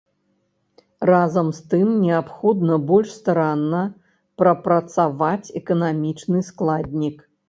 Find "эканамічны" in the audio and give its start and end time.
5.61-6.39